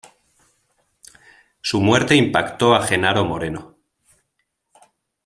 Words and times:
Su 1.61 1.79
muerte 1.79 2.15
impactó 2.15 2.73
a 2.73 2.81
Genaro 2.81 3.23
Moreno. 3.23 3.77